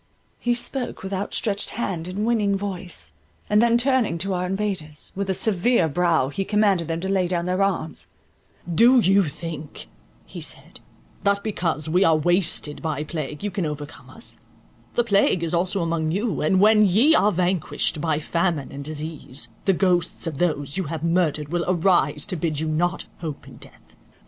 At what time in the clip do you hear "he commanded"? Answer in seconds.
6.29-6.87